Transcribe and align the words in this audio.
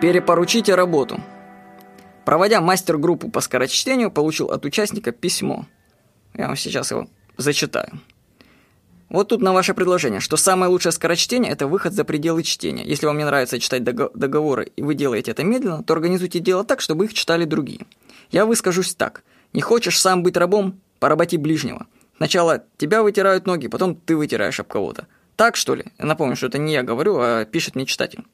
Перепоручите 0.00 0.74
работу. 0.74 1.22
Проводя 2.26 2.60
мастер-группу 2.60 3.30
по 3.30 3.40
скорочтению, 3.40 4.10
получил 4.10 4.48
от 4.48 4.66
участника 4.66 5.10
письмо. 5.10 5.66
Я 6.34 6.48
вам 6.48 6.56
сейчас 6.56 6.90
его 6.90 7.08
зачитаю. 7.38 8.00
Вот 9.08 9.28
тут 9.28 9.40
на 9.40 9.54
ваше 9.54 9.72
предложение, 9.72 10.20
что 10.20 10.36
самое 10.36 10.70
лучшее 10.70 10.92
скорочтение– 10.92 11.50
это 11.52 11.66
выход 11.66 11.94
за 11.94 12.04
пределы 12.04 12.42
чтения. 12.42 12.84
Если 12.84 13.06
вам 13.06 13.16
не 13.16 13.24
нравится 13.24 13.58
читать 13.58 13.84
договоры, 13.84 14.70
и 14.76 14.82
вы 14.82 14.94
делаете 14.94 15.30
это 15.30 15.44
медленно, 15.44 15.82
то 15.82 15.94
организуйте 15.94 16.40
дело 16.40 16.62
так, 16.64 16.82
чтобы 16.82 17.06
их 17.06 17.14
читали 17.14 17.44
другие. 17.44 17.86
Я 18.30 18.44
выскажусь 18.44 18.94
так. 18.94 19.22
Не 19.54 19.62
хочешь 19.62 19.98
сам 19.98 20.22
быть 20.22 20.36
рабом– 20.36 20.78
поработи 20.98 21.36
ближнего. 21.36 21.86
Сначала 22.18 22.64
тебя 22.76 23.02
вытирают 23.02 23.46
ноги, 23.46 23.68
потом 23.68 23.94
ты 23.94 24.14
вытираешь 24.14 24.60
об 24.60 24.66
кого-то. 24.66 25.06
Так, 25.36 25.56
что 25.56 25.74
ли? 25.74 25.84
Я 25.98 26.04
напомню, 26.04 26.36
что 26.36 26.48
это 26.48 26.58
не 26.58 26.74
я 26.74 26.82
говорю, 26.82 27.18
а 27.18 27.44
пишет 27.46 27.76
мне 27.76 27.86
читатель. 27.86 28.24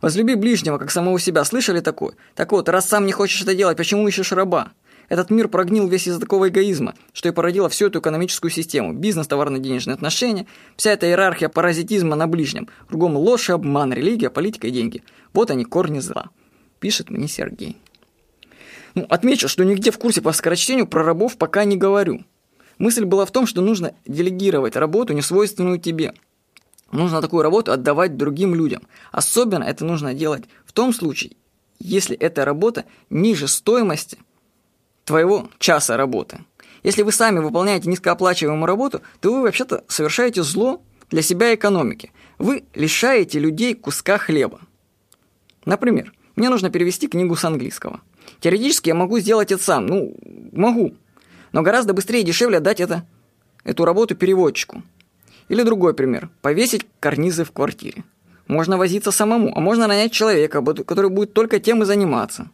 Возлюби 0.00 0.34
ближнего, 0.34 0.78
как 0.78 0.90
самого 0.90 1.18
себя. 1.18 1.44
Слышали 1.44 1.80
такое? 1.80 2.14
Так 2.34 2.52
вот, 2.52 2.68
раз 2.68 2.88
сам 2.88 3.06
не 3.06 3.12
хочешь 3.12 3.42
это 3.42 3.54
делать, 3.54 3.76
почему 3.76 4.06
ищешь 4.06 4.32
раба? 4.32 4.72
Этот 5.08 5.30
мир 5.30 5.48
прогнил 5.48 5.88
весь 5.88 6.06
из-за 6.06 6.20
такого 6.20 6.48
эгоизма, 6.48 6.94
что 7.12 7.28
и 7.28 7.32
породило 7.32 7.68
всю 7.68 7.86
эту 7.86 8.00
экономическую 8.00 8.50
систему. 8.50 8.92
Бизнес, 8.92 9.26
товарно-денежные 9.26 9.94
отношения, 9.94 10.46
вся 10.76 10.92
эта 10.92 11.06
иерархия 11.06 11.48
паразитизма 11.48 12.14
на 12.14 12.26
ближнем. 12.26 12.68
Кругом 12.88 13.16
ложь 13.16 13.48
и 13.48 13.52
обман, 13.52 13.92
религия, 13.92 14.28
политика 14.28 14.66
и 14.66 14.70
деньги. 14.70 15.02
Вот 15.32 15.50
они, 15.50 15.64
корни 15.64 16.00
зла. 16.00 16.28
Пишет 16.78 17.10
мне 17.10 17.26
Сергей. 17.26 17.78
Ну, 18.94 19.06
отмечу, 19.08 19.48
что 19.48 19.64
нигде 19.64 19.90
в 19.90 19.98
курсе 19.98 20.20
по 20.20 20.32
скорочтению 20.32 20.86
про 20.86 21.02
рабов 21.02 21.38
пока 21.38 21.64
не 21.64 21.76
говорю. 21.76 22.24
Мысль 22.76 23.04
была 23.04 23.24
в 23.24 23.32
том, 23.32 23.46
что 23.46 23.62
нужно 23.62 23.94
делегировать 24.06 24.76
работу, 24.76 25.12
несвойственную 25.14 25.78
тебе. 25.80 26.12
Нужно 26.90 27.20
такую 27.20 27.42
работу 27.42 27.72
отдавать 27.72 28.16
другим 28.16 28.54
людям. 28.54 28.82
Особенно 29.12 29.64
это 29.64 29.84
нужно 29.84 30.14
делать 30.14 30.44
в 30.64 30.72
том 30.72 30.92
случае, 30.92 31.32
если 31.78 32.16
эта 32.16 32.44
работа 32.44 32.84
ниже 33.10 33.46
стоимости 33.46 34.18
твоего 35.04 35.48
часа 35.58 35.96
работы. 35.96 36.44
Если 36.82 37.02
вы 37.02 37.12
сами 37.12 37.40
выполняете 37.40 37.88
низкооплачиваемую 37.90 38.66
работу, 38.66 39.02
то 39.20 39.34
вы 39.34 39.42
вообще-то 39.42 39.84
совершаете 39.88 40.42
зло 40.42 40.82
для 41.10 41.22
себя 41.22 41.52
и 41.52 41.56
экономики. 41.56 42.12
Вы 42.38 42.64
лишаете 42.74 43.38
людей 43.38 43.74
куска 43.74 44.18
хлеба. 44.18 44.60
Например, 45.64 46.12
мне 46.36 46.48
нужно 46.48 46.70
перевести 46.70 47.08
книгу 47.08 47.34
с 47.36 47.44
английского. 47.44 48.00
Теоретически 48.40 48.88
я 48.88 48.94
могу 48.94 49.18
сделать 49.18 49.50
это 49.50 49.62
сам, 49.62 49.86
ну, 49.86 50.14
могу. 50.52 50.94
Но 51.52 51.62
гораздо 51.62 51.94
быстрее 51.94 52.20
и 52.20 52.24
дешевле 52.24 52.58
отдать 52.58 52.80
это, 52.80 53.04
эту 53.64 53.84
работу 53.84 54.14
переводчику. 54.14 54.82
Или 55.48 55.62
другой 55.62 55.94
пример. 55.94 56.30
Повесить 56.42 56.86
карнизы 57.00 57.44
в 57.44 57.52
квартире. 57.52 58.04
Можно 58.46 58.76
возиться 58.76 59.10
самому, 59.10 59.52
а 59.56 59.60
можно 59.60 59.86
нанять 59.86 60.12
человека, 60.12 60.62
который 60.62 61.10
будет 61.10 61.32
только 61.32 61.60
тем 61.60 61.82
и 61.82 61.86
заниматься 61.86 62.50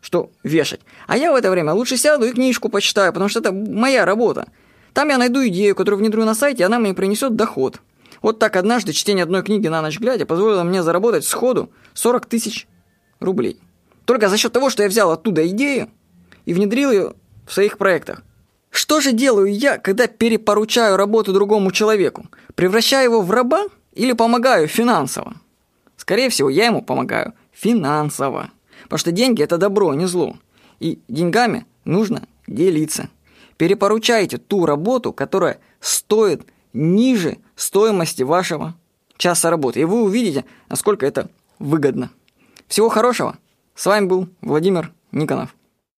что 0.00 0.30
вешать. 0.42 0.80
А 1.06 1.16
я 1.16 1.32
в 1.32 1.36
это 1.36 1.50
время 1.50 1.72
лучше 1.72 1.96
сяду 1.96 2.26
и 2.26 2.32
книжку 2.32 2.68
почитаю, 2.68 3.12
потому 3.12 3.28
что 3.28 3.40
это 3.40 3.52
моя 3.52 4.04
работа. 4.04 4.48
Там 4.92 5.08
я 5.08 5.18
найду 5.18 5.46
идею, 5.46 5.74
которую 5.74 6.00
внедрю 6.00 6.24
на 6.24 6.34
сайте, 6.34 6.62
и 6.62 6.66
она 6.66 6.78
мне 6.78 6.94
принесет 6.94 7.36
доход. 7.36 7.80
Вот 8.22 8.38
так 8.38 8.56
однажды 8.56 8.92
чтение 8.92 9.22
одной 9.22 9.42
книги 9.42 9.68
на 9.68 9.82
ночь 9.82 9.98
глядя 9.98 10.26
позволило 10.26 10.62
мне 10.62 10.82
заработать 10.82 11.24
сходу 11.24 11.70
40 11.94 12.26
тысяч 12.26 12.66
рублей. 13.18 13.60
Только 14.04 14.28
за 14.28 14.36
счет 14.36 14.52
того, 14.52 14.70
что 14.70 14.82
я 14.82 14.88
взял 14.88 15.10
оттуда 15.10 15.46
идею 15.48 15.90
и 16.44 16.54
внедрил 16.54 16.90
ее 16.90 17.14
в 17.46 17.52
своих 17.52 17.78
проектах. 17.78 18.22
Что 18.70 19.00
же 19.00 19.12
делаю 19.12 19.52
я, 19.52 19.78
когда 19.78 20.06
перепоручаю 20.06 20.96
работу 20.96 21.32
другому 21.32 21.72
человеку? 21.72 22.26
Превращаю 22.54 23.10
его 23.10 23.22
в 23.22 23.30
раба 23.30 23.64
или 23.92 24.12
помогаю 24.12 24.68
финансово? 24.68 25.34
Скорее 25.96 26.30
всего, 26.30 26.48
я 26.48 26.66
ему 26.66 26.80
помогаю 26.80 27.34
финансово. 27.52 28.50
Потому 28.84 28.98
что 28.98 29.12
деньги– 29.12 29.42
это 29.44 29.58
добро, 29.58 29.90
а 29.90 29.96
не 29.96 30.06
зло. 30.06 30.36
И 30.78 31.00
деньгами 31.08 31.66
нужно 31.84 32.26
делиться. 32.46 33.10
Перепоручайте 33.56 34.38
ту 34.38 34.64
работу, 34.64 35.12
которая 35.12 35.58
стоит 35.80 36.46
ниже 36.72 37.38
стоимости 37.56 38.22
вашего 38.22 38.74
часа 39.16 39.50
работы. 39.50 39.80
И 39.80 39.84
вы 39.84 40.02
увидите, 40.02 40.44
насколько 40.68 41.04
это 41.04 41.28
выгодно. 41.58 42.10
Всего 42.68 42.88
хорошего. 42.88 43.36
С 43.74 43.84
вами 43.86 44.06
был 44.06 44.28
Владимир 44.40 44.92
Никонов. 45.12 45.54